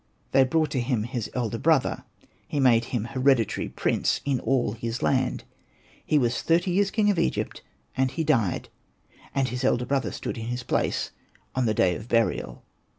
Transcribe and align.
They 0.31 0.43
brought 0.43 0.71
to 0.71 0.79
him 0.81 1.03
his 1.03 1.29
elder 1.35 1.59
brother; 1.59 2.05
he 2.47 2.59
made 2.59 2.85
him 2.85 3.03
hereditary 3.05 3.69
prince 3.69 4.19
in 4.25 4.39
all 4.39 4.71
his 4.71 5.03
land. 5.03 5.43
He 6.03 6.17
was 6.17 6.41
thirty 6.41 6.71
years 6.71 6.89
king 6.89 7.11
of 7.11 7.19
Egypt, 7.19 7.61
and 7.95 8.09
he 8.09 8.23
died, 8.23 8.69
and 9.35 9.49
his 9.49 9.63
elder 9.63 9.85
brother 9.85 10.11
stood 10.11 10.39
in 10.39 10.47
his 10.47 10.63
place 10.63 11.11
on 11.53 11.67
the 11.67 11.75
day 11.75 11.95
of 11.95 12.07
burial. 12.07 12.63